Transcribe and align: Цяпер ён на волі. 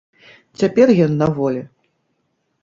Цяпер 0.61 0.93
ён 1.05 1.13
на 1.21 1.27
волі. 1.37 1.61